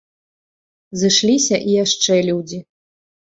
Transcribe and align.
Зышліся 1.01 1.55
і 1.69 1.75
яшчэ 1.83 2.13
людзі. 2.31 2.59